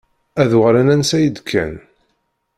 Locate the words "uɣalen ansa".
0.57-1.17